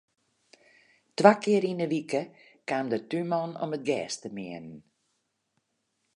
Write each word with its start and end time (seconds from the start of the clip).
Twa 1.17 1.33
kear 1.43 1.63
yn 1.71 1.83
'e 1.83 1.87
wike 1.93 2.21
kaam 2.67 2.85
de 2.91 2.97
túnman 3.09 3.51
om 3.63 3.75
it 3.77 3.85
gjers 3.87 4.15
te 4.21 4.29
meanen. 4.35 4.77